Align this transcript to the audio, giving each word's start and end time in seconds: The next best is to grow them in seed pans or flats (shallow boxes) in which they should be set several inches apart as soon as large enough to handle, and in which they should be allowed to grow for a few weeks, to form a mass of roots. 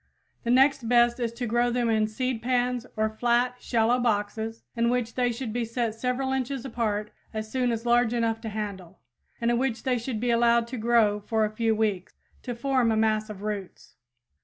The 0.43 0.49
next 0.49 0.89
best 0.89 1.19
is 1.19 1.31
to 1.33 1.45
grow 1.45 1.69
them 1.69 1.87
in 1.87 2.07
seed 2.07 2.41
pans 2.41 2.87
or 2.97 3.07
flats 3.07 3.63
(shallow 3.63 3.99
boxes) 3.99 4.63
in 4.75 4.89
which 4.89 5.13
they 5.13 5.31
should 5.31 5.53
be 5.53 5.63
set 5.63 5.93
several 5.93 6.31
inches 6.33 6.65
apart 6.65 7.11
as 7.35 7.51
soon 7.51 7.71
as 7.71 7.85
large 7.85 8.11
enough 8.11 8.41
to 8.41 8.49
handle, 8.49 8.99
and 9.39 9.51
in 9.51 9.59
which 9.59 9.83
they 9.83 9.99
should 9.99 10.19
be 10.19 10.31
allowed 10.31 10.65
to 10.69 10.77
grow 10.77 11.19
for 11.19 11.45
a 11.45 11.51
few 11.55 11.75
weeks, 11.75 12.15
to 12.41 12.55
form 12.55 12.91
a 12.91 12.97
mass 12.97 13.29
of 13.29 13.43
roots. 13.43 13.93